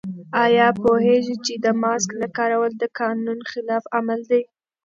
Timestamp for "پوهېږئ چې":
0.81-1.53